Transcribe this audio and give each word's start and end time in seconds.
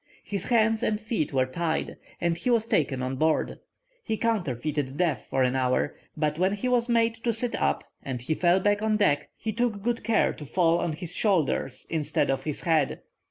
His 0.23 0.45
hands 0.45 0.81
and 0.81 0.99
feet 0.99 1.31
were 1.31 1.45
tied, 1.45 1.95
and 2.19 2.35
he 2.35 2.49
was 2.49 2.65
taken 2.65 3.03
on 3.03 3.17
board. 3.17 3.59
He 4.03 4.17
counterfeited 4.17 4.97
death 4.97 5.27
for 5.29 5.43
an 5.43 5.55
hour, 5.55 5.95
but 6.17 6.39
when 6.39 6.53
he 6.53 6.67
was 6.67 6.89
made 6.89 7.13
to 7.23 7.31
sit 7.31 7.53
up, 7.53 7.83
and 8.01 8.19
he 8.19 8.33
fell 8.33 8.59
back 8.59 8.81
on 8.81 8.97
deck, 8.97 9.29
he 9.37 9.53
took 9.53 9.83
good 9.83 10.03
care 10.03 10.33
to 10.33 10.43
fall 10.47 10.79
on 10.79 10.93
his 10.93 11.13
shoulders 11.13 11.85
instead 11.91 12.31
of 12.31 12.45
his 12.45 12.61
head. 12.61 13.01